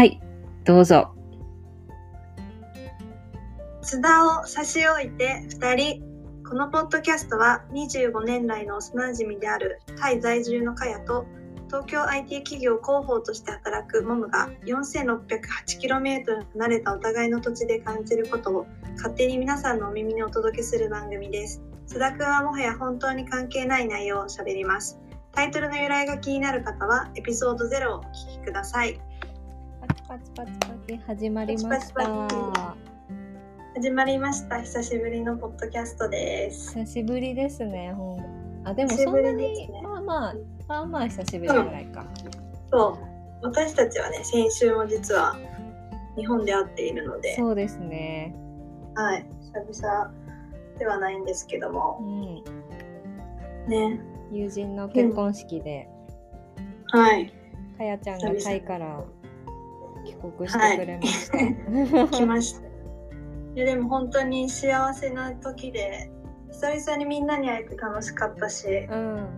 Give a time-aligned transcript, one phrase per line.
[0.00, 0.18] はい、
[0.64, 1.14] どうぞ。
[3.82, 6.02] 津田を差し置いて2人。
[6.48, 11.26] このポッドキャストは25年来の幼馴染であるタイ在住のカヤと
[11.66, 21.60] 東京 IT 企業広報として働くモムが 4608km 離れたお互いの土地で感じることを勝手に皆さんのお耳にお届けする番組です。
[21.86, 24.98] 津田くんはもはや本当に関係ない内容を喋ります。
[25.32, 28.98] タイトルの由来が気になる方はエピソード0をお聞きください。
[30.10, 32.28] パチパチパチ始まりました。
[33.76, 34.60] 始まりました。
[34.60, 36.74] 久しぶりのポッドキャストです。
[36.74, 39.80] 久しぶりですね、ほんあ、でもそんなに、ね。
[39.80, 40.34] まあまあ、
[40.66, 42.04] まあまあ久しぶりぐらいか。
[42.72, 42.98] そ
[43.40, 43.46] う。
[43.46, 45.36] 私たちはね先週も実は
[46.16, 48.34] 日本で会っているので、そうですね。
[48.96, 49.24] はい、
[49.70, 50.12] 久々
[50.76, 52.42] ではないんですけどうもん。
[53.68, 54.00] ね。
[54.32, 55.88] 友人の結婚式で、
[56.86, 57.32] はい。
[57.78, 59.04] かやちゃんがタイから
[60.10, 61.38] 帰国してくれました。
[62.18, 62.66] 来ました
[63.54, 66.10] いやでも本当に幸せな時で
[66.50, 69.28] 久々にみんなに会えて楽しかったしうん。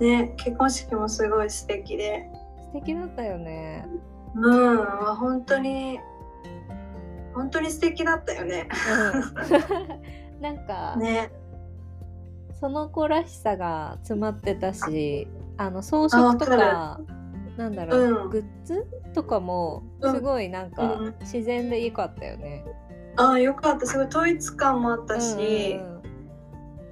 [0.00, 2.30] ね結婚式もすごい素敵で
[2.72, 3.86] 素敵だったよね。
[4.34, 4.76] うん
[5.16, 6.00] 本当に
[7.34, 8.68] 本当に素敵だったよね
[10.32, 10.40] うん。
[10.40, 11.30] なんか、ね
[12.60, 17.00] その子らしさが詰まってたしあの装飾とか
[17.60, 18.30] なんだろう、うん。
[18.30, 20.14] グッズとかもうん。
[20.14, 21.14] すごいなんかうん。
[21.20, 22.64] 自然で良かったよね。
[23.16, 23.86] ああよかった。
[23.86, 26.00] すごい統一感もあったし、うん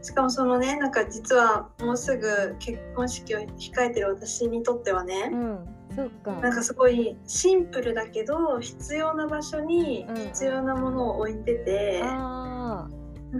[0.00, 6.32] しかもそのねなんか実はもうすぐ結婚式を控えてる私にとってはね、うん、うん、そっか。
[6.40, 12.88] なんかすごいシンプルだけど必要な場所にうん必要なものを置いてて、あ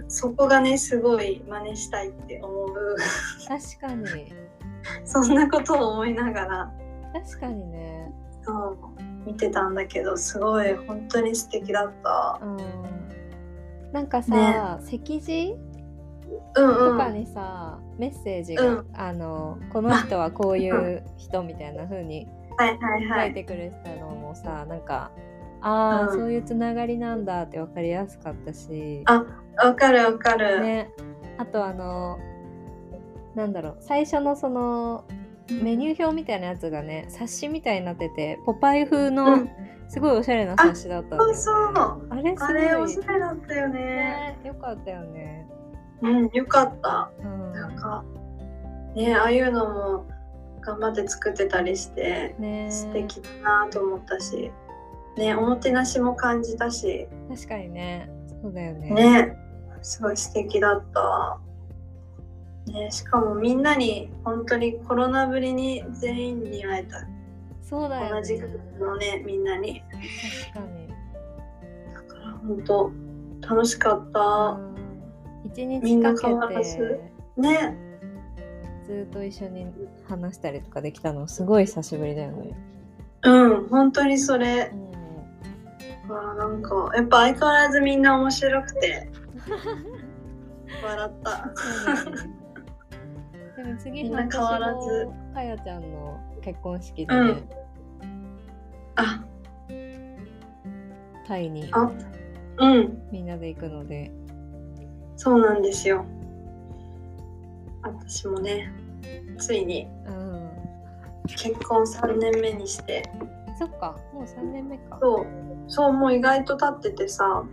[0.09, 2.95] そこがねすごい真似したいって思う。
[3.47, 4.33] ー確かに。
[5.05, 6.73] そんなことを思いながら
[7.13, 8.11] 確かにね。
[8.45, 8.77] そう
[9.25, 12.39] 見てたんだけどすごい本当に素敵だった。
[12.41, 12.57] うん、
[13.91, 15.55] なんかさ、席次
[16.55, 22.27] うんうんとかにさ、メッセージが、うんあのこの人はこういう人みたいな風に。
[22.59, 25.11] 書いてくれてたのもさなんか
[25.61, 29.23] ああ、うんそういうつながりなんだって分かりやすかったし、あ
[29.63, 30.61] わかるわかる。
[30.61, 30.89] ね、
[31.37, 32.19] あとあの
[33.35, 35.05] なんだろう最初のその
[35.53, 39.49] メニュー表みたいなやつがね冊子みたいになっててポパイ風うのん。
[39.89, 42.07] すごいおしゃれな冊子だったんだよ、ねそうそう。
[42.11, 42.49] あれすごい。
[42.49, 43.79] あれおしゃれだったよね。
[43.79, 45.47] ねよかったよね、
[46.03, 47.11] うんよかった。
[47.19, 48.03] うん、なんか
[48.95, 50.05] ねああいうのも
[50.61, 52.67] 頑張って作ってたりしてね。
[52.69, 54.51] 素敵だなと思ったし、
[55.17, 57.07] ねおもてなしも感じたし。
[57.27, 58.11] 確かにね。
[58.43, 58.91] そうだよね。
[58.91, 59.37] ね。
[59.81, 61.39] すごい素敵だった。
[62.71, 67.05] ね、しかもみんなに本当にコロナぶりに全員に会えた。
[67.61, 68.21] そうだよね。
[68.21, 69.83] 同じグループのねみんなに。
[70.53, 70.87] 確かに。
[71.93, 72.91] だから本当
[73.47, 75.51] 楽しかった、うん。
[75.51, 76.77] 一みんな変わらけず。
[76.77, 77.77] てね。
[78.85, 79.67] ずっと一緒に
[80.07, 82.57] 話したりとかできたのすごい久しぶりだよね。
[83.23, 84.71] うん本当にそれ。
[84.73, 84.75] う
[86.07, 89.09] ん、なんかやっぱ相変わらずみんな面白くて。
[90.83, 91.51] 笑った
[93.59, 95.09] でも次みんな変わらず。
[95.33, 97.49] かやちゃんの結婚式でね、うん。
[98.95, 99.25] あ。
[101.27, 101.91] タイにあ。
[102.59, 103.09] うん。
[103.11, 104.13] みんなで行くので。
[105.17, 106.05] そうなんですよ。
[107.81, 108.71] 私もね
[109.37, 110.49] ついにうん。
[111.27, 113.03] 結婚3年目にして。
[113.57, 114.99] そっかもう3年目か。
[115.01, 115.25] そう。
[115.67, 117.43] そうもう意外と経っててさ。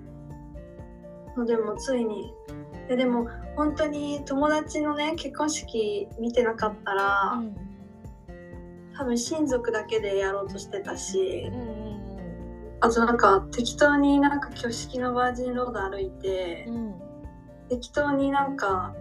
[1.44, 2.32] でもついに。
[2.88, 7.56] ででも本当に友達のね結婚式見てなかったら、うん。
[8.96, 16.74] 多分親族だけでやろうとしてたしうんうんあとなんか適当になんか挙式のバージンロード歩いて、うん。
[16.74, 16.94] うん
[17.68, 18.94] 適当になんか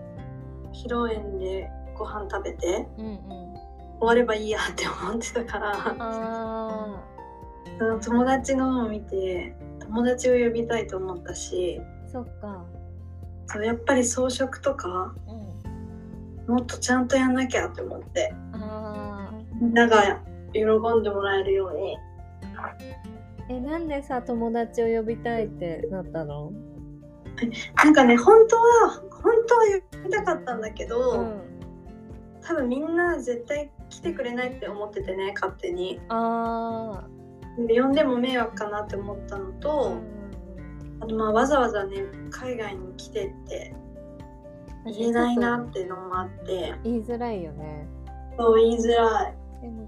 [0.73, 3.19] 披露宴でご飯食べてうんうん。
[3.99, 5.95] 終わればいいやって思ってたから
[8.03, 12.65] 友達のを見て友達を呼びたいと思ったしーそっか
[13.47, 15.13] そうやっぱり装飾とか
[16.47, 16.55] うん。
[16.55, 18.33] もっとちゃんとやんなきゃって思って。
[19.59, 20.21] みんなが
[20.53, 21.97] 喜んでもらえるように。
[23.49, 26.51] えなんでさ友達を呼びたいってなったの？
[27.75, 29.61] なんかね本当は本当は
[29.91, 31.41] 呼びたかったんだけど、うん。
[32.41, 35.99] 多分みんな絶対来てくれないって思っててね勝手に。
[36.09, 37.07] あ
[37.67, 39.93] で呼んでも迷惑かなって思ったのあと、
[40.99, 43.73] あとまあわざわざね海外に来てって
[44.85, 46.75] 言えないなっていうのもあって。
[46.83, 47.87] 言いづらいよね。
[48.37, 49.35] そう言いづらい。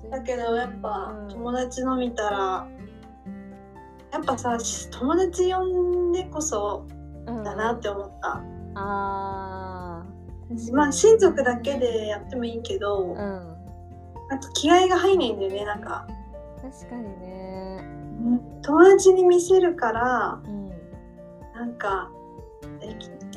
[0.10, 1.30] だけどやっぱうん。
[1.30, 2.68] 友達の見たら
[4.12, 4.58] やっぱさ
[4.92, 6.86] 友達呼んでこそ
[7.28, 8.42] うんだなって思った、
[8.76, 10.50] あー。
[10.50, 13.16] 確かにまあ親族だけでやってもいいけど、うん。
[13.16, 16.08] なんか気合が入んないんだよねなんか。
[16.62, 17.84] 確かにね。
[18.64, 20.67] 友達に見せるからうん
[21.58, 22.12] なんか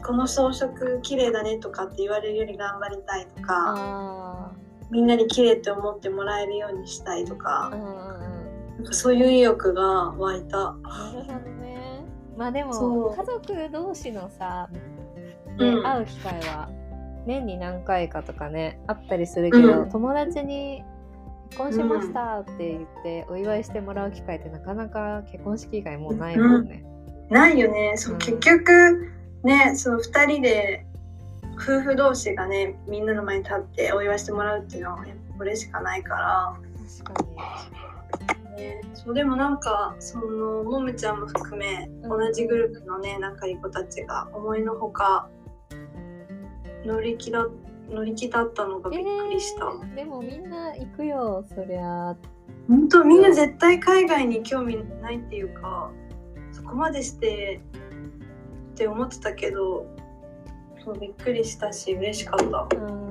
[0.05, 0.69] この装飾
[1.01, 4.53] 綺麗だねとかって言われるより頑張りたいとかあ
[4.91, 8.77] みんなに綺麗って思ってもらえるようにしたいとかんうんうん。
[8.77, 10.57] なんかそういう意欲が湧いた。
[10.59, 12.05] なるほどね。
[12.37, 14.69] まあでも家族同士のさ
[15.47, 15.57] うん。
[15.57, 16.69] で会う機会は
[17.25, 19.91] 年に何回かとかねあったりするけど、うん。
[19.91, 20.83] 友達に
[21.51, 26.85] 結婚しましたって言ってお祝いしてもらう機会ってなかなか結婚式以外もうないもんね。
[27.31, 29.11] ないよねそう、うん結局
[29.43, 30.85] ねその2人で
[31.55, 35.05] 夫婦同士がねみんなの前に立ってお祝いしてもらうっていうのは
[35.39, 36.59] これしかないか
[37.03, 37.37] 確かに。
[37.37, 45.29] ら、ね、そうでもなんかそのもむちゃんも含めうん同じグループのね仲いい子たちが思いのほか
[46.85, 47.47] 乗り気だ
[47.91, 49.65] 乗り気だったのがびっくりした。
[49.65, 52.17] えーでもみんな行くよそりゃ。
[52.69, 56.10] 本当みんな絶対海外に興味ないっていうかそ
[56.71, 57.61] こまでして
[58.73, 59.87] って思ってたけど
[60.85, 62.77] そうびっくりしたし嬉しかった。
[62.77, 63.11] うん。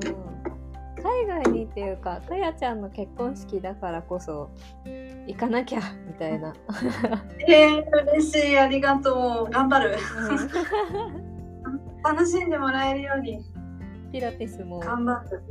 [1.02, 4.50] 海外にっていうかかやちゃんの結婚式だからこそ
[5.28, 6.54] 行かなきゃみたいな。
[7.48, 7.84] えー、
[8.16, 8.58] 嬉しい。
[8.58, 9.52] ありがとう。
[9.52, 9.98] 頑張る。
[9.98, 12.02] うん。
[12.04, 13.46] 楽しんでもらえるように。
[14.12, 14.80] ピラティスも。
[14.80, 15.44] 頑張る。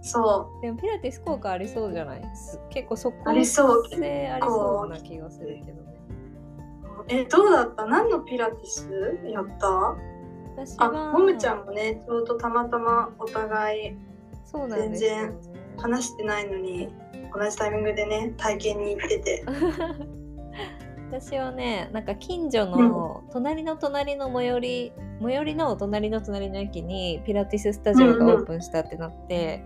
[0.00, 2.22] そでもピラティス効果ありそうじゃない？
[2.36, 5.82] す結構即効ありそう性ありそうな気がするけど
[7.08, 7.86] えどうだった？
[7.86, 9.66] 何のピラティスやった？
[9.68, 9.96] あ
[10.56, 13.96] 私はもむちゃんもねちょうどたまたまお互い
[14.44, 15.04] そうなんです。
[15.04, 15.32] よ、ね。
[15.76, 16.88] 話してないのに
[17.32, 19.44] 同じタイミングでね体験に行ってて。
[21.10, 24.92] 私はねなんか近所の隣の隣の最寄り
[25.22, 29.64] 最寄りの隣の隣の駅にピラティススタジオがオープンしたってなって、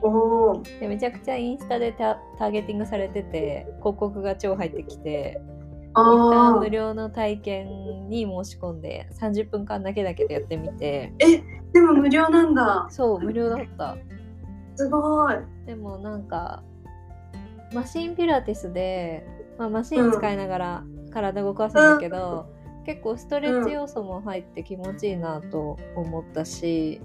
[0.00, 0.08] お
[0.50, 5.42] おでめちゃくちゃインスタでタターゲティングされてて広告が超入ってきて
[5.90, 11.12] 一旦あ無料の体験に申し込んで30分間だけだけどやってみて。
[11.18, 11.42] え
[11.72, 12.86] でも無料なんだ。
[12.90, 13.96] そう無料だった。
[14.76, 15.34] すごい。
[15.66, 16.62] でもなんか
[17.72, 19.24] マシンピラティスで、
[19.58, 22.46] まあ、マシン使いながら体動かすんだけど、
[22.84, 27.00] 結構ストレッチ要素も入って気持ちいいなと思ったし、へえ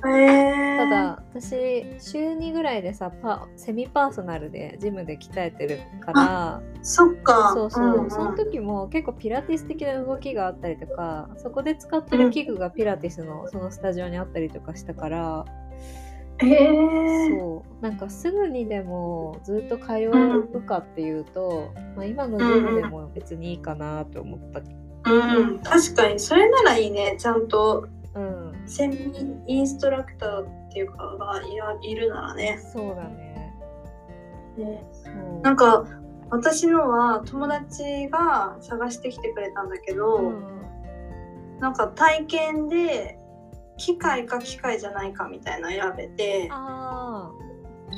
[0.00, 7.52] ただ私週2ぐらいでさパセミパーソナルでジムで鍛えてるからそっか。
[7.54, 8.10] そうそう、んん。
[8.10, 15.44] その時も結構ピラティス的な動きがあったりとかそこで使ってる器具がピラティスのそのスタジオにあったりとかしたから、
[16.38, 17.82] へえそう。
[17.82, 19.94] なんかすぐにでもずっと通
[20.54, 24.60] うかっていうと、まあ、今のジムでも別にいいかなと思った。
[25.10, 25.58] うん。
[25.60, 26.20] 確かに。
[26.20, 27.16] それならいいね。
[27.18, 28.96] ちゃんとうん、セミ
[29.46, 32.58] インストラクターっていうかがいやいるならね。
[32.72, 33.54] そうだね。
[34.56, 34.82] ね。
[35.42, 35.84] なんか
[36.30, 40.58] 私のは友達が探してきてくれたんだけど、うん
[41.60, 43.18] なんか体験で
[43.76, 47.32] 機械か機械じゃないかみたいなの選べてあ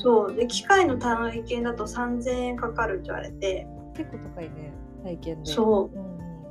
[0.02, 0.34] そう。
[0.34, 3.66] で機械の体験だと3000円かかるって言われて。
[3.68, 4.72] あ結構高いね
[5.04, 5.50] 体験で。
[5.50, 5.98] そう。
[5.98, 6.09] うんうん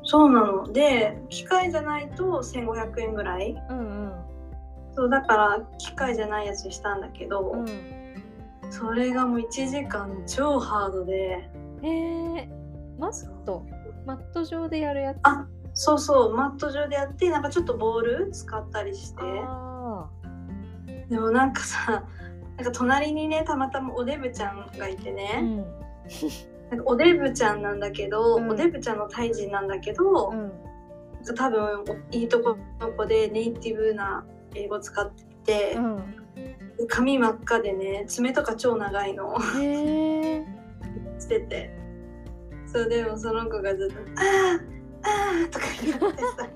[0.09, 0.73] そうなの。
[0.73, 3.51] で機械じゃないと1500円ぐらい。
[3.69, 4.11] うん
[4.95, 7.67] そうだから機械じゃないやつにしたんだけど、うん。
[8.71, 11.47] それがもう1時間超ハードで。
[11.83, 12.49] うん、え。
[12.97, 13.63] ー、マット？
[14.07, 15.19] マット上でやるやつ？
[15.21, 16.33] あそうそう。
[16.33, 19.21] マット上でやってなんかちょっとボール使ったりして。
[19.21, 20.09] あ
[21.07, 22.03] でもなんかさ
[22.57, 25.65] なんか隣にねたまたまおデブちゃんがいてーね、うん
[26.69, 28.49] なんかおデブちゃんなんだけど、うん。
[28.49, 30.51] おデブちゃんのタイ人なんだけど、うん。
[31.35, 35.23] 多分いいとこの子でネイティブな英語使って
[35.71, 35.97] て、うん。
[36.77, 39.37] で髪真っ赤でね爪とか超長いの。
[41.19, 41.75] してて。
[42.71, 46.47] そうでもその子がずっと「あーあー」とか言ってさ。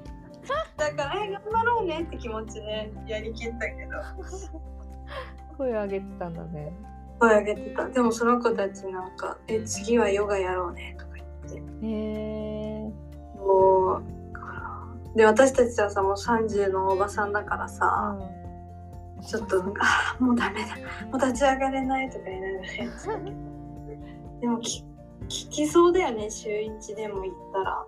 [0.78, 3.92] だから「え頑張ろうね」って気持ちでやりきったけど。
[5.58, 6.74] 声上げてたんだね。
[7.24, 7.88] 声上げてた。
[7.88, 11.88] でもその子たちなんか「え次はヨガやろうね」とか言って。
[11.88, 12.92] へえ
[13.38, 14.04] もう
[15.18, 18.18] で私たちはさもう30のおばさんだからさ、
[19.26, 20.76] ちょっとなんか「あーもうダメだ。
[21.08, 23.36] もう立ち上がれない」とか言いながらやってたけど。
[24.42, 24.84] でもき
[25.30, 27.86] 聞きそうだよね週1でも行ったら。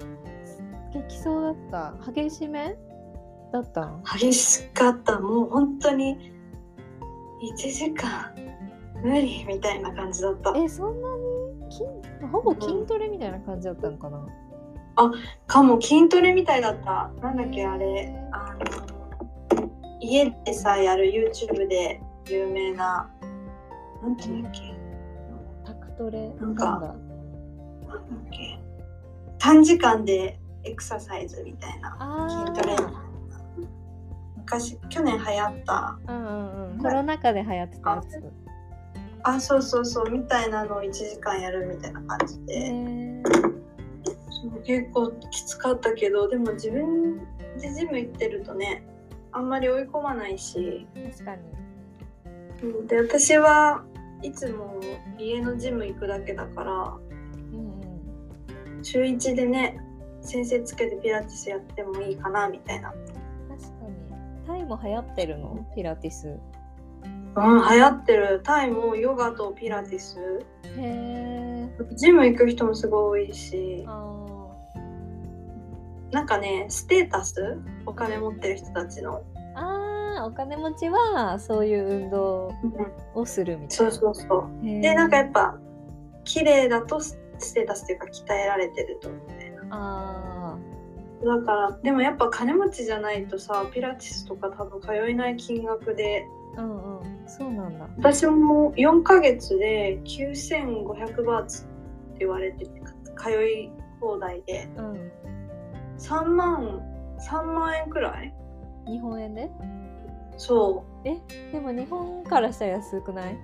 [0.93, 2.11] 激そうだった。
[2.13, 2.77] 激しめ
[3.51, 4.01] だったの？
[4.17, 5.19] 激しかった。
[5.19, 6.31] もう本当に
[7.41, 8.33] 1時間
[9.05, 11.07] 無理みたいな感じだったえそんな
[11.67, 11.83] に筋
[12.31, 14.25] ほぼ筋トレみたいな感じだったのかな？
[15.45, 19.69] かも筋トレみたいだったなんだっけあれあの
[20.01, 23.09] 家でさやる YouTube で有名な
[24.01, 24.59] なんていうんだっけ？
[25.65, 26.29] タクトレ？
[26.39, 26.87] なんかなんだ？
[26.87, 26.95] っ
[28.31, 28.59] け？
[29.37, 33.03] 短時間でエクササイズみたいなあ筋トレあ。
[34.37, 36.77] 昔去年流行ったうんうんうん。
[36.79, 38.44] コロナ禍で流行ってたやつ。
[39.27, 43.23] あそうそうそうみたいなのを1時間やるみたいな感じへで、
[44.63, 47.17] 結構きつかったけどでも自分
[47.59, 48.85] でジム行ってるとね
[49.31, 51.41] あんまり追い込まないし確かに。
[52.63, 53.83] うんで私は
[54.21, 54.79] いつも
[55.17, 57.81] 家のジム行くだけだからうん
[58.77, 58.83] うん。
[58.83, 59.79] 週1でね
[60.21, 64.47] 先生つけてピラティスやってもいいかなみたいな確かに。
[64.47, 65.67] タイも流行ってるの？
[65.75, 66.37] ピラティス。
[67.35, 70.17] うん流行ってるタイもヨガとピラティス。
[70.77, 71.69] へえ。
[71.95, 73.83] ジム行く人もすごい多いし。
[73.87, 74.11] あ
[76.11, 77.57] なんかねステータス？
[77.85, 79.21] お金持ってる人たちの、ー
[79.55, 82.53] あー、お金持ちはそういう運動
[83.13, 83.91] をするみたいな。
[83.91, 84.65] そうそうそう。
[84.65, 84.81] へー。
[84.81, 85.57] でなんかやっぱ
[86.23, 90.57] 綺麗だとスステータスっていうか鍛えられてるとみたいなあ
[91.21, 96.25] だからでもやっぱ金持ちじゃないとさピラティスとか多分通えない金額で
[96.55, 97.14] あ、うんうん。
[97.27, 97.87] そうなんだ。
[97.97, 101.71] 私も4ヶ月で9500バーツって
[102.19, 102.81] 言われてて
[103.17, 104.69] 通い放題で。
[104.77, 105.11] うん。
[105.97, 106.81] 3万
[107.19, 108.33] 3万円くらい？
[108.87, 109.49] 日本円で？
[110.37, 111.03] そう。
[111.03, 113.37] でも日本からしたら安くない？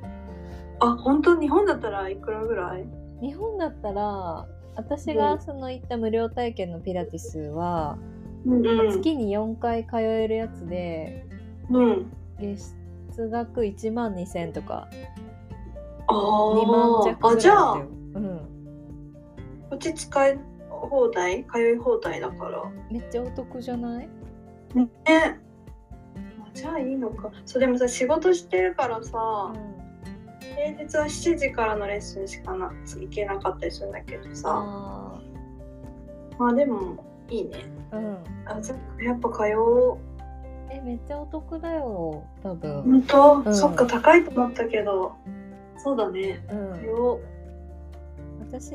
[0.80, 1.40] あ本当？
[1.40, 2.86] 日本だったらいくらぐらい？
[3.22, 7.98] 日本だったら私がその行った無料体験のピラティスは、
[8.46, 8.92] うんうん。
[8.92, 11.26] 月に4回通えるやつで
[11.70, 12.12] うん。
[12.40, 12.76] 月
[13.30, 14.88] 額1万2000とか。
[16.08, 17.88] あ2万弱ああぐらいじゃあだったよ。
[18.16, 18.40] うん。
[19.70, 20.40] こっち使い
[20.70, 21.46] 放題？
[21.46, 22.64] 通い放題だから。
[22.90, 24.10] めっちゃお得じゃない？
[24.76, 24.90] ね。
[25.08, 27.32] あじゃあいいのか。
[27.46, 29.54] そうでもさ仕事してるからさ、
[30.56, 34.50] 平日は7時からのレッスンしかな行けなかったりするんだけどさ。
[34.54, 35.22] あ
[36.38, 37.52] まあでもいいね。
[37.92, 38.18] ーうん。
[38.46, 39.98] あじゃあやっぱ通おう
[40.74, 42.24] え、めっちゃお得だよ。
[42.42, 42.82] 多分。
[42.84, 45.14] 本当、うんそっか高いと思ったけど
[45.78, 46.80] そうだねうん。
[46.80, 47.22] 通おう
[48.40, 48.74] 私、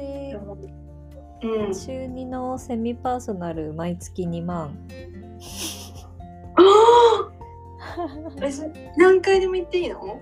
[1.42, 4.76] うん週2のセミパーソナル毎月2万。
[6.56, 8.64] あー えそ
[8.96, 10.20] 何回でも行っていいの？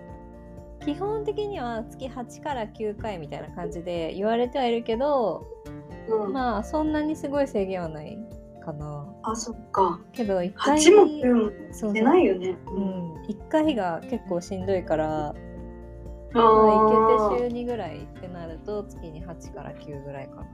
[0.85, 5.47] 基本的には月8から9回みたいな感じで言われてはいるけど、
[6.09, 8.19] うん、まあそんなにすごい制限はない
[8.63, 9.04] かな。
[9.27, 10.01] あそっか。
[10.13, 12.57] けど1回8もうんそう出ないよね。
[12.67, 15.35] う、ん、1回が結構しんどいから、あ
[16.35, 20.47] 行けて週2ぐらいってなると月に8から9ぐらいかな。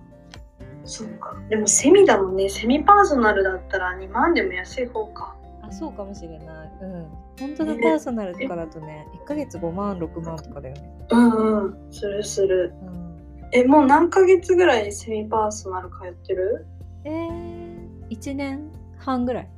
[0.84, 1.36] そっか。
[1.48, 2.48] でもセミだもんね。
[2.48, 5.36] セミパーソナルだったら2万でも安い方か。
[5.62, 6.72] あ、そうかもしれない。
[6.80, 7.06] うん。
[7.38, 11.06] 本当のねパーソナルとかだとね、1ヶ月5万、6万とかだよね。
[11.10, 11.92] うんうん。
[11.92, 12.72] するする。
[12.82, 13.16] うん。
[13.52, 16.66] えもう何ヶ月ぐらいセミパーソナル通ってる？
[17.04, 17.79] えー、
[18.10, 19.48] 1年半ぐらい。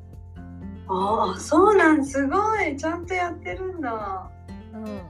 [0.89, 4.31] ああそうなんすごいちゃんとやってるんだ
[4.75, 5.01] うん。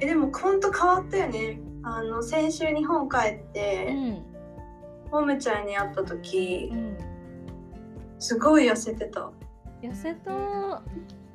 [0.00, 5.10] えでもほんと変わったよねあの先週日本帰って、うん。
[5.10, 6.96] もめちゃんに会った時うん。
[8.18, 9.30] すごい痩せてた
[9.82, 10.30] 痩せた、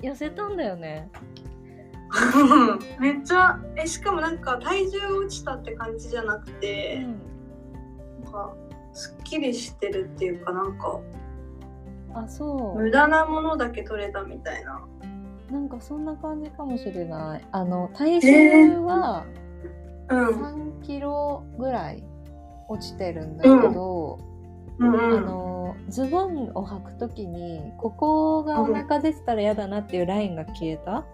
[0.01, 1.11] 痩せたんだよね。
[2.97, 7.03] めっちゃえしかもなんか体重が落ちたって感じじゃなくうて、ん。
[7.03, 7.21] なんか
[8.97, 10.99] すっきりしてるっていうかなんか
[12.15, 12.79] あ、そう。
[12.81, 14.81] 無駄なものだけ取れたみたいな
[15.51, 17.47] なんかそんな感じかもしれない。
[17.51, 19.25] あの、体重は
[20.09, 22.03] うん3キロぐらい
[22.69, 24.19] 落ちてるんだけど、
[24.79, 31.05] うんうあんの、ズボンを履くときに、ここがお腹出てたら嫌だなっていうラインが消えた。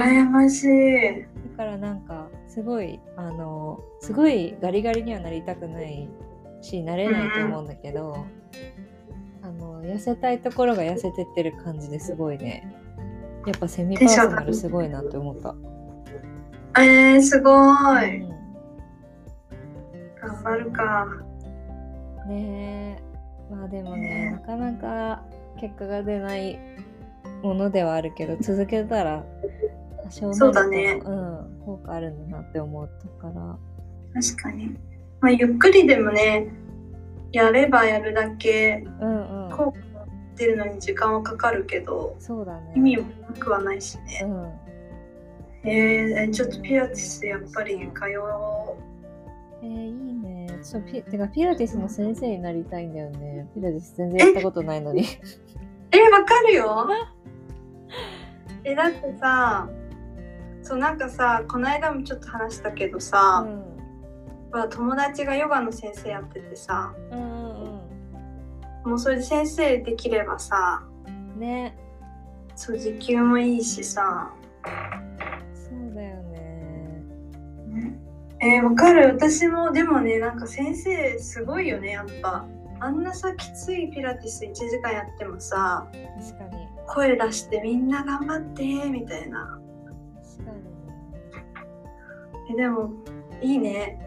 [0.00, 6.08] 羨ましいだからなんか、すごい、あの、すごいガリガリにはなりたくない
[6.60, 8.26] し、なれないと思うんだけど、
[9.42, 12.74] あの、痩せたいところが痩せてってる感じですごいね。
[13.46, 15.54] やっぱセミパーソナルすごいなって思った。
[16.80, 17.50] えー、すご
[18.00, 18.20] い。
[18.20, 18.28] うん。
[20.20, 21.06] 頑張るか。
[22.26, 23.08] ねえ。
[23.50, 25.22] まあでもねなかなか
[25.60, 26.58] 結果が出ない
[27.42, 29.24] ものではあるけど続けたら
[30.08, 31.00] 多少そうだね。
[31.04, 33.58] うん効果あるんだなって思ったから。
[34.22, 34.76] 確かに。
[35.20, 36.48] まあゆっくりでもね
[37.32, 39.56] やればやるだけうんうん。
[39.56, 39.78] 効果
[40.36, 42.72] 出るのに時間はかかるけどそうだね。
[42.76, 44.22] 意味もなくはないしね。
[44.24, 45.68] うん。
[45.68, 48.88] えー、ちょっとピラティスやっぱり通おう？
[49.62, 50.46] えー、いいね。
[50.62, 53.48] ちょピてかピラティスの先生になりたいんだよね。
[53.54, 55.04] ピラティス全然やったことないのに。
[55.90, 56.86] え、わかるよ。
[58.64, 59.68] え、だってさ、
[60.68, 63.64] そうなんかさ、この間もちょっと話したけどうさ、ん。
[64.50, 67.78] まあ友達がヨガの先生やっててさ、うんうん
[68.84, 71.40] もうそれで先生できればさ、うん。
[71.40, 71.74] ね。
[72.54, 74.30] そう時給もいいしさ。
[75.54, 77.02] そうだよね。
[78.42, 82.46] えー、わかる私もでもねなんか先生すごいよねやっぱ
[82.78, 85.88] あんなさきついピラティス1時間やってもさ
[86.36, 86.68] 確かに。
[86.86, 89.57] 声出してみんな頑張ってみたいな
[90.44, 90.58] 確かに。
[92.50, 92.90] えでも
[93.42, 93.98] いいね。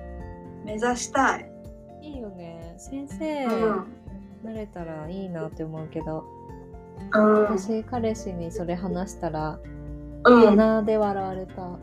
[0.66, 1.52] 目指したい。
[2.02, 2.74] いいよね。
[2.78, 3.86] 先生、うん、
[4.44, 6.24] なれたらいいなって思うけど、
[7.14, 7.44] うん。
[7.44, 9.60] 私、彼氏にそれ話したら、
[10.26, 11.78] うん、鼻で笑われた。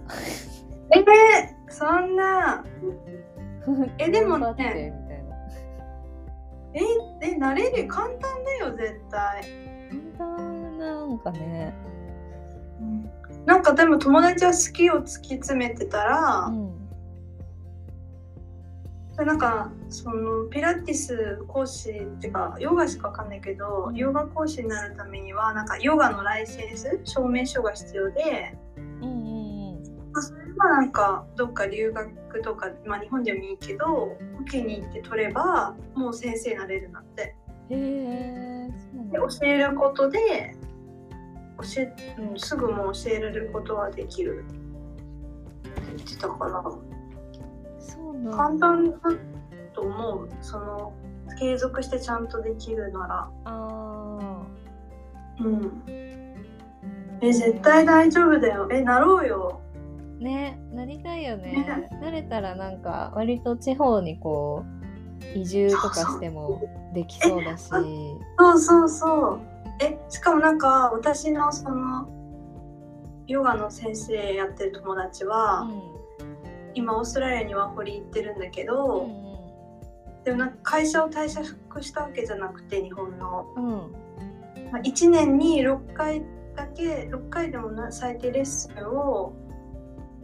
[0.90, 1.04] えー、
[1.72, 2.64] そんな。
[3.98, 4.92] えでもね。
[6.74, 6.80] え
[7.22, 7.88] え慣れる？
[7.88, 9.42] 簡単だよ絶対、
[10.18, 11.74] 簡単なんかね。
[13.48, 16.88] なんかでも友達は好きを突き詰めてたら、うん。
[19.16, 29.14] でなんかそのピラティス講師っていうかヨガしかわかんないけど、うんヨガ講師になるためにはなんかヨガのライセンス証明書が必要で、うんうんう
[29.80, 30.12] ん。
[30.12, 37.34] まあ、それはなんかどっか留学とか、まあ、日本でもいいけど受けに行って取ればもう先生になれるんだってへ
[37.70, 39.26] え、そうなんでだ。
[39.26, 40.54] 教えることで
[41.58, 44.44] 教え、うん、すぐもう教えることはできる。
[44.44, 46.62] って言ってたから
[47.78, 48.30] そうなんだ。
[48.36, 48.98] 簡単だ
[49.74, 50.28] と思う。
[50.40, 50.92] その
[51.38, 53.30] 継続してちゃんとできるなら。
[53.44, 54.46] あ
[55.40, 55.82] うん。
[55.86, 55.90] あ。
[57.20, 58.68] え絶対大丈夫だよ。
[58.70, 59.60] えなろうよ。
[60.20, 61.52] ね、なりたいよね。
[61.52, 61.88] ね。
[62.02, 64.64] 慣れたらなんか割と地方にこ
[65.34, 66.60] う移住とかしても
[66.94, 67.68] できそうだし。
[67.68, 69.40] そうそうそう
[69.80, 72.08] えしかもなんか私のその
[73.26, 75.68] ヨガの先生やってる友達は、
[76.74, 79.28] 今オーストラリアにワーホリ行ってるんだけうど、ん。
[80.24, 83.64] でもなんか会社を退職したわけじゃなくて日本の、うん。
[83.64, 83.72] うん。
[84.72, 86.22] まあ、1年に6回
[86.56, 89.34] だけ6回でもな最低レッスンを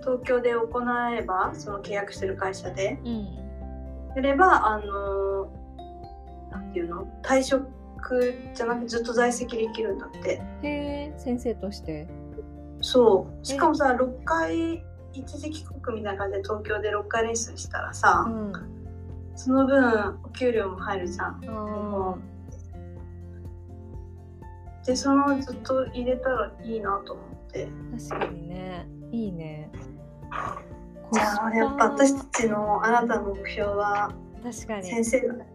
[0.00, 0.68] 東京で行
[1.16, 2.98] えばその契約してる会社で。
[3.04, 3.28] うん。
[4.16, 5.52] やればあの
[6.50, 7.06] なんていうの？
[7.22, 7.66] 退職
[8.54, 12.08] じゃなくてずっと在籍できるんだってへえ、先生として。
[12.80, 18.52] そうしかもさ6回一時帰国みたいな感じで東京で6回レッスンしたらさ、うん。
[19.36, 22.16] その分お給料も入るじゃんあ
[24.84, 28.86] でそのずっと入れたらいいなと思ってあ、確かにね。
[29.12, 29.70] いいね。
[31.12, 34.12] じゃあやっぱ私たちの新たな目標は
[34.42, 34.82] 確かに。
[34.82, 35.48] 先生だね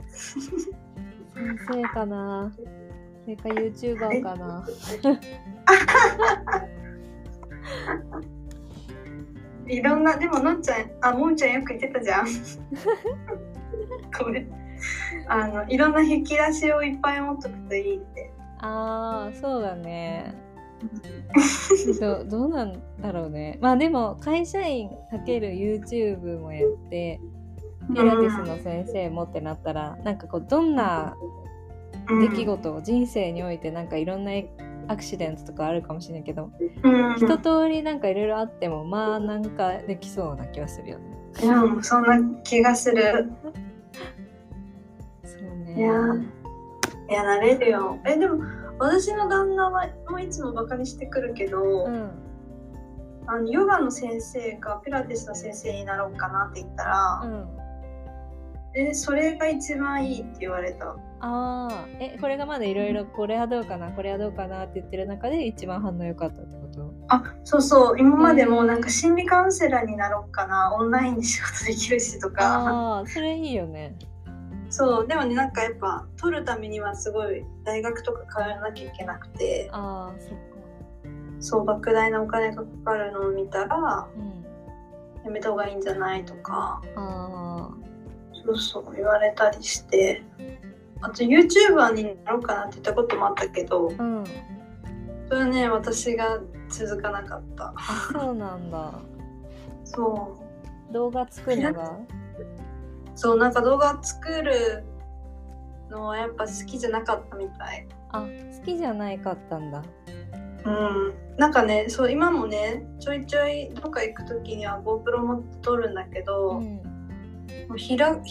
[1.39, 2.53] 先生かな。
[3.23, 4.65] それか YouTuber かな。
[9.67, 12.25] いろんなでものっちゃんあもんちゃんよく言ってたじゃん
[14.19, 14.51] ごめん
[15.27, 20.33] あのいろんな引き出しをいっぱい持っとくといいってああ、そうだね。
[21.99, 23.57] そうどうなんだろうね。
[23.61, 27.19] まあでも会社員かける YouTube もやって
[27.93, 31.15] ピラティスの先生もってなったら、なんかこうどんな
[32.07, 34.31] 出来事、人生においてなんかいろんな
[34.87, 36.51] アクシデントとかあるかもしれないけど、
[36.83, 41.05] うん、一通りなんかいろいろあってもまあなんかできそうな気はするよね。
[41.43, 43.31] いやもうそんな気がする
[45.23, 45.75] そうね。
[45.77, 45.91] いや
[47.09, 48.43] いやなれるよえでも
[48.79, 52.09] 私の旦那はもういつもバカにしてくるけど、うん。
[53.27, 57.58] あのヨガの先生かピラティスの先生になろうかなって言ったら、うん。
[58.75, 60.95] えそれが一番いいって言われた。
[61.21, 66.93] ああ、え、これがまだいろいろこれはどうかな、これはどうかなって言ってる中で一番反応良かったってこと？
[67.07, 67.99] あそうそう。
[67.99, 72.43] 今までもなんか心理カウンセラーになろうかなオンラインで仕事できるしとか。
[72.43, 73.95] ああ、それいいよね。
[74.69, 75.07] そう。
[75.07, 79.67] でもねなんかやっぱ取るためにはすごい大学とか通わなきゃいけなくて。
[79.73, 80.35] ああ、そっか。
[81.41, 85.25] そう莫大なお金がかかるのを見たらうん。
[85.25, 86.81] やめた方がいいんじゃないとか。
[86.95, 87.71] あ
[88.45, 90.23] そうそう言われたりして
[91.01, 94.23] あと YouTuber になろうかなって言ったこともあったけどあ、うん。
[95.27, 98.93] それはね私が続かなかったあ、そうなんだ。
[99.83, 100.37] そ
[100.89, 101.97] う動画作るのが？
[103.15, 104.83] そうなんか動画作る
[105.89, 109.83] のはやっぱ好きじゃなかったみたいあ、好きじゃないかったんだ。
[110.65, 116.81] うんなんかねそう今もねちょいちょいどっか行く時には GoPro 持って撮るんだけど、うん。
[117.67, 118.21] もうひら開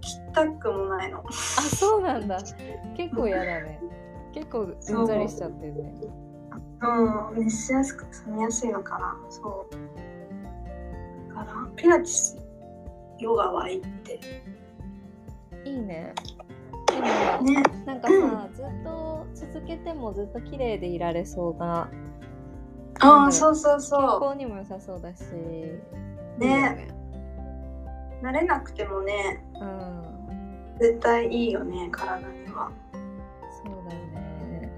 [0.00, 1.24] きたくもないの。
[1.26, 2.38] あそうなんだ。
[2.96, 3.80] 結構嫌だね。
[4.32, 5.94] 結構うんざりしちゃってるね。
[6.82, 9.16] うん熱しやすくて冷めやすいのかな。
[9.30, 9.74] そう。
[11.34, 12.38] だからピラティス
[13.18, 14.20] ヨガはいいって。
[15.64, 16.12] いいね。
[16.86, 17.02] でも、
[17.42, 21.90] ねなんかさ、ずっと続けてもずっと綺麗でいられそうな。
[23.00, 25.22] ああそうそう健そ康にも良さそうだし。
[26.38, 26.38] ね。
[26.38, 26.88] ね。
[26.90, 26.93] う
[28.24, 30.76] 慣れなくてもねうん。
[30.80, 32.72] 絶対いいよね体には。
[33.64, 34.72] そうだよね。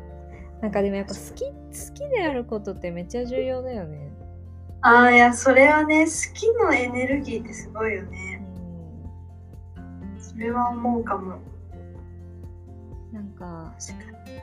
[0.60, 4.10] なんかでもやっぱ好き好きであることってめっちゃ重要だよね。
[4.82, 10.20] ああいやそれはね好きのエネルギーってすごいようねん。
[10.20, 11.38] それは思うかも。
[13.12, 14.40] なんか確かに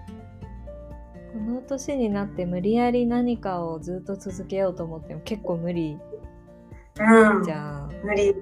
[1.33, 5.99] この年になって無理やり何かをずっと続けようと思っても結構無理。
[6.99, 7.43] うん。
[7.43, 7.91] じゃん。
[8.03, 8.35] 無理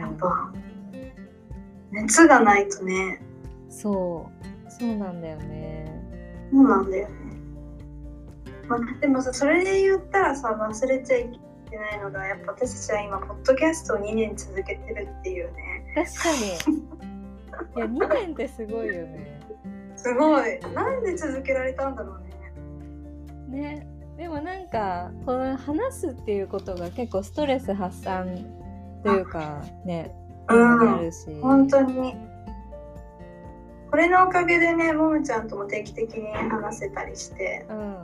[0.00, 0.52] やっぱ
[1.92, 3.20] 熱がないとね
[3.68, 5.84] そうそうなんだよね。
[6.50, 7.14] そうなんだよね。
[8.66, 16.80] まあ、でもさそれで言ったらさ忘れちゃいけないのがやっぱ私たちは今ポッドキャストを2年続けてるっていうね確かに。
[17.76, 19.40] いや2年ってすごいよね。
[19.96, 22.16] すごいなんで続けられたんだろ
[23.48, 23.86] うねね。
[24.16, 28.59] でもなんかこの話すっていうことが結構ストレス発散
[29.02, 30.14] というかね、
[30.48, 31.10] うん。
[31.40, 32.14] 本当に
[33.90, 37.96] これのおかげでねももちゃんとも定期的に話せたりしてうん。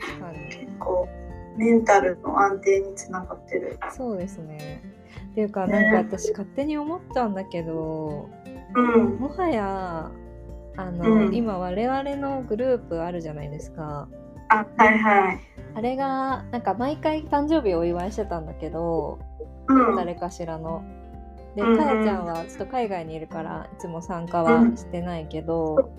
[0.00, 0.38] 確かに。
[0.48, 1.08] 結構
[1.56, 4.82] メンタルの安定につながってるそうですね。
[5.32, 8.28] っていうかなんか私勝手に思ったんだけど、
[8.74, 10.10] うんもはや
[10.76, 14.08] あの、うん今我々のグループあるじゃないですか。
[14.48, 15.40] あはいはい
[15.74, 19.18] あれがなんか毎回誕生日をお祝いしてたんだけど、
[19.68, 19.96] うん。
[19.96, 20.82] 誰かしらの。
[21.54, 25.90] で、うんうんかやちゃんはちょっと海外にいるからいつも参加はしてないけど、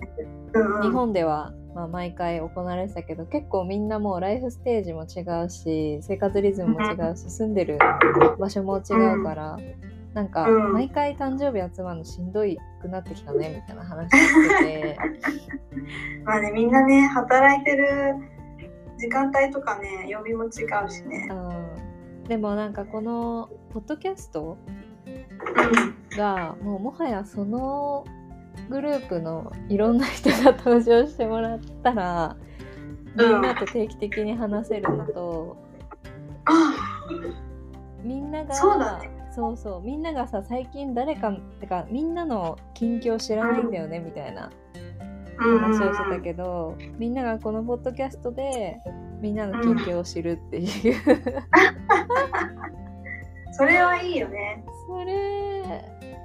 [0.82, 7.78] 日本では、まあ、毎回行われてたけど結構みんなもうライフステージも違うし生活リズムも違うし住んでる
[8.38, 9.58] 場所も違うから、
[10.14, 10.72] なんかうん。
[10.72, 14.98] 毎回誕生日集まるのしんどいくなってきたねみたいな話をしてて。
[16.24, 18.16] まあねみんなね働いてる
[18.98, 20.50] 時間帯とかね曜日も違う
[20.90, 21.28] しね。
[21.30, 22.28] うん。
[22.28, 24.58] でもなんかこのポッドキャスト？
[25.06, 26.16] うん。
[26.16, 28.04] がもうもはやその
[28.68, 32.36] グループのいろんな人が登場してもらったら、
[33.16, 35.56] みんなと定期的に話せるのと、
[36.44, 36.74] あ。
[38.02, 39.10] みんながそうだね。
[39.32, 41.30] そうそうみんながさ最近誰か
[41.60, 44.50] てかみんなの近況知らないんだよね、みたいな
[45.38, 48.80] 話をしてたけど、みんながこのポッドキャストで
[49.20, 50.96] みんなの近況を知るっていう、
[53.60, 54.64] それはいいよね。
[54.86, 55.84] それ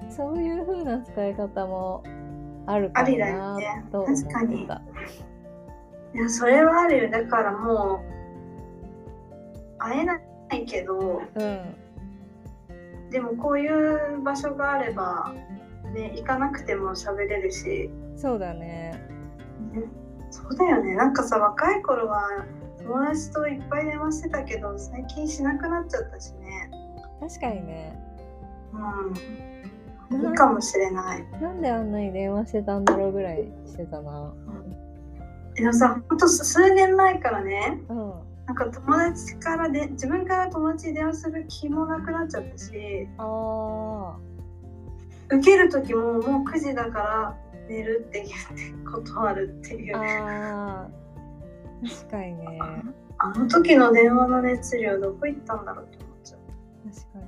[0.10, 2.02] そういう風な使い方も
[2.65, 3.84] あるかもありだよなね。
[3.91, 4.65] 確かに。
[4.65, 4.82] た。
[6.13, 7.12] いやそれはあるよ。
[7.12, 10.17] だからもう会えな
[10.54, 11.76] いけどうん。
[13.10, 15.34] でもこういう場所があれば
[15.93, 18.93] ね行かなくても喋れるし、そうだね。
[19.74, 19.84] ね。
[20.32, 20.95] そうだよね。
[20.95, 22.45] なんかさ若い頃は
[22.82, 26.71] 友達といっぱい電話してたけど最近しなくなっちゃったしね
[27.19, 27.99] 確かにね。
[28.73, 29.45] うん
[30.12, 34.34] いいかもしれないなんであんなに電話してたんだろうぐらいしてたな。
[35.56, 38.13] でもさほんと数年前からねうん。
[38.45, 44.15] なんか友達からで自分から友達に電話する気もなくなっちゃったしあ
[45.30, 47.36] 受ける時ももう9時だから
[47.67, 50.88] 寝るって言って断るっていうあ。
[51.84, 52.60] 確かにね。
[53.17, 56.05] あの時の電話の熱量どこ行ったんだろうと
[56.86, 57.19] 確か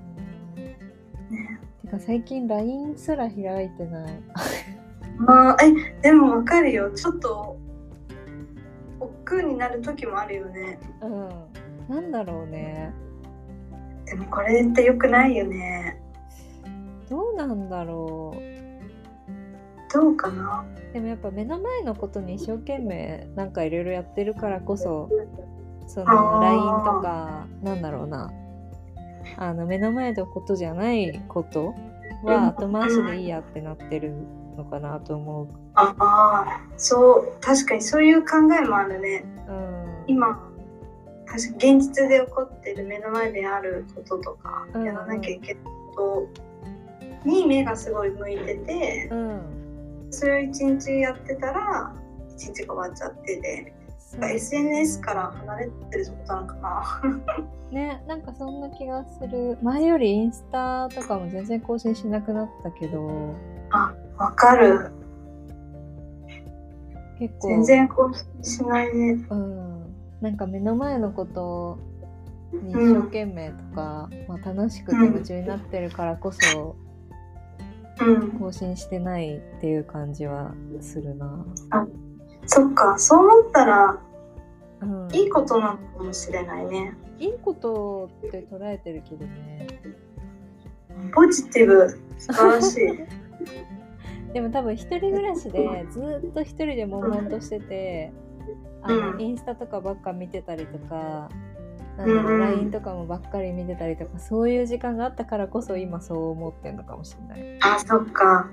[0.56, 1.60] にね。
[1.82, 4.20] てか最近 LINE すら開いてない。
[5.18, 7.58] まあえでもわかるよちょっと
[9.00, 11.30] 億劫になる時もあるよねうん。
[11.90, 12.94] なんだろうね。
[14.06, 16.00] でもこれって良くないよね
[17.10, 18.40] どうなんだろう。
[19.94, 20.66] どうかな？
[20.94, 25.10] でもやっぱ目の前のことに一生懸命なんかいろいろやってるからこそ
[25.88, 28.32] その LINE とかなんだろうな
[29.36, 31.76] あの目の前のことじゃないこと
[32.24, 34.14] は後回しでいいやってなってる
[34.58, 39.24] のかなと思ああそう確かにそういう考えもあるね。
[39.48, 39.52] う。
[39.52, 40.44] うん、今
[41.26, 44.86] 確かに現実で起こってる目の前であることとかうん。
[44.86, 45.64] やらなきゃいけない
[45.96, 51.94] ことに目がすごい向いててうん、それを一日やってたら
[52.36, 53.74] 一日が終わっちゃってで
[54.16, 57.02] SNS から離れてるってことなのかな。
[57.72, 59.58] ねなんかそんな気がする。
[59.62, 63.34] 前よりインスタとかも全然更新しなくなったけど。
[63.72, 64.92] あわかる。
[67.20, 67.48] 結構。
[67.50, 69.26] 全然更新しないね。
[69.30, 69.96] うん。
[70.22, 71.78] なんか目の前のこと
[72.54, 76.76] に一生懸命とか、まあ、楽しくて夢中になってるからこそ
[78.00, 78.32] うん。
[78.40, 81.46] 更新してないっていう感じはするな。
[82.48, 84.00] そっかそう思ったら
[84.82, 86.94] うん、いいことなのかもしれないね。
[87.20, 89.68] いいことって捉えてるけどね。
[91.14, 93.04] ポジティブ素晴らしい。
[94.34, 98.14] でも多分一人暮らしでずっと一人で悶々としてて、
[98.84, 99.22] あのうん。
[99.22, 101.30] インスタとかばっか見てたりとか、
[101.98, 107.60] あうん LINE とかもばっかり見てたりとかそういう時間があったからこそ今そう思ってんのかもしれない。
[107.62, 108.48] あそっか。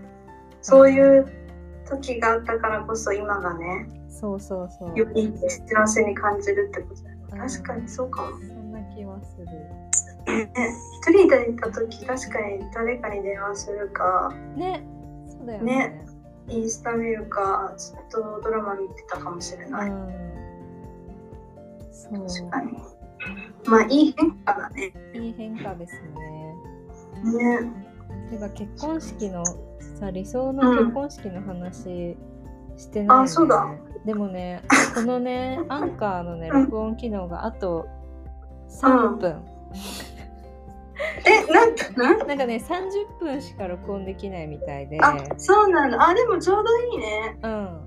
[0.62, 1.43] そういう
[1.88, 4.98] 時があったからこそ今がねそうそうそう。
[4.98, 9.46] より幸せに感じるってことだよねうん確かにそうかもそんな気はする。
[9.46, 9.90] ね
[11.02, 14.86] 一人でいた時確かに誰かに電話するかね、
[15.28, 15.76] そうだよね。
[15.88, 16.06] ね
[16.48, 20.12] インスタ見るかずっとドラマ見てたかもしれない、うん。
[21.92, 22.26] そう。
[22.26, 22.72] 確かに
[23.66, 25.94] まあいい変化だねいい変化です
[27.24, 27.60] ね。
[27.60, 27.72] ね
[28.30, 29.42] てか結婚式の
[29.94, 32.16] さ理想の結婚式の話
[32.76, 33.22] してない、ね。
[33.24, 33.66] あそうだ。
[34.04, 34.62] でもね
[34.94, 37.86] このねアンカーのね録音機能があと
[38.68, 39.40] 3分、
[41.24, 42.28] えなんとなん？
[42.28, 44.98] なんかね30分しか録音できないみたいで。
[45.00, 47.38] あそうなんだあでもちょうどいいね。
[47.42, 47.80] うん。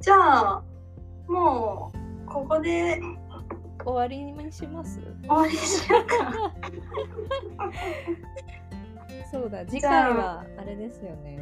[0.00, 0.62] じゃあ
[1.28, 1.92] も
[2.24, 3.00] うここで
[3.84, 4.98] 終わりにします？
[5.26, 6.52] 終わりにしようか
[9.36, 11.38] そうだ次回はあれですよね。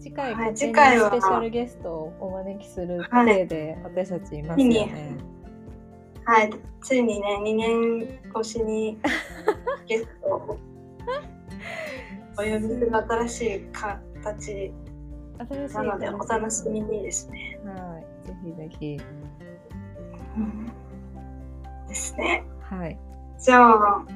[0.00, 1.10] 次回は次回は。
[1.10, 3.08] スペシャルゲストをお招きするはい。
[3.10, 5.16] 体で私たちいますよね、
[6.24, 6.50] はい
[6.82, 8.98] ついにね2年越しに
[9.86, 10.58] ゲストを
[12.38, 14.72] お呼びする新しい形
[15.74, 18.96] なのでお楽しみににですね、はいぜひぜひ。
[20.36, 20.66] うん、
[21.86, 22.42] ですね。
[22.60, 22.98] はい。
[23.38, 24.06] じゃあ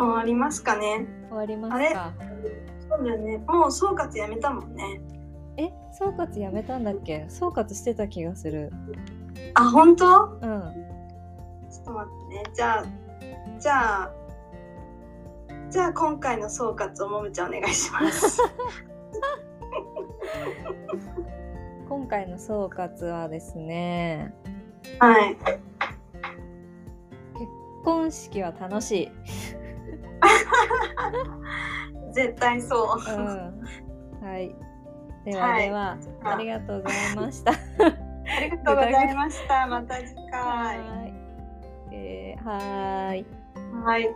[0.00, 1.06] 終わりますかね。
[1.28, 2.12] 終わりますか。
[2.88, 3.38] そうだよね。
[3.46, 5.00] もう総括やめたもんね。
[5.56, 5.70] え？
[5.92, 7.26] 総括やめたんだっけ？
[7.28, 8.72] 総括してた気がする。
[9.54, 10.24] あ本当？
[10.24, 10.40] うん。
[11.70, 12.42] ちょっと待ってね。
[12.54, 12.84] じゃあ
[13.60, 14.10] じゃあ
[15.70, 18.42] じゃあ今回の総括をもむちゃんお願いします。
[21.88, 24.34] 今回の総括はですね。
[24.98, 25.36] はい。
[25.36, 25.54] 結
[27.84, 29.10] 婚式は楽しい、
[32.12, 33.10] 絶対そう。
[33.10, 34.54] うん、はい。
[35.24, 35.62] では、はい。
[35.64, 37.52] ではありがとうございました。
[37.52, 39.66] ありがとうございました。
[39.68, 40.40] また次回。
[40.40, 41.14] はい。
[41.92, 43.26] えーはーい。
[43.84, 44.14] はい